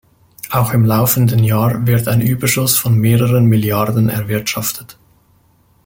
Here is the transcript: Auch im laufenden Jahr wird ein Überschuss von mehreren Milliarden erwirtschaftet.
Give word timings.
Auch 0.49 0.73
im 0.73 0.83
laufenden 0.83 1.43
Jahr 1.43 1.85
wird 1.85 2.07
ein 2.07 2.21
Überschuss 2.21 2.75
von 2.75 2.95
mehreren 2.97 3.45
Milliarden 3.45 4.09
erwirtschaftet. 4.09 4.97